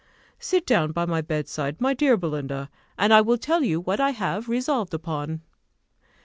[0.39, 4.09] Sit down by my bedside, my dear Belinda, and I will tell you what I
[4.09, 5.41] have resolved upon."